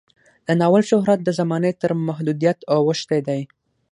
د 0.47 0.49
ناول 0.59 0.83
شهرت 0.91 1.19
د 1.23 1.29
زمانې 1.39 1.71
تر 1.81 1.91
محدودیت 2.07 2.57
اوښتی 2.75 3.19
دی. 3.27 3.41